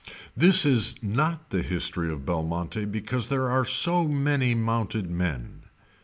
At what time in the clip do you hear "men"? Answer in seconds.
5.11-5.61